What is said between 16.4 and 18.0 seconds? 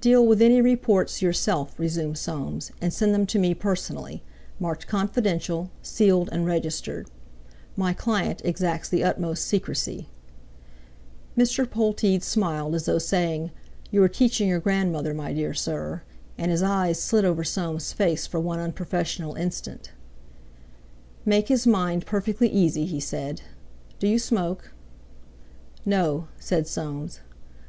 his eyes slid over Soames'